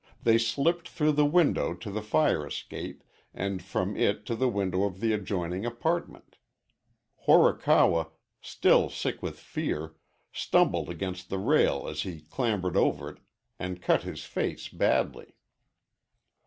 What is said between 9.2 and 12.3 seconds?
with fear, stumbled against the rail as he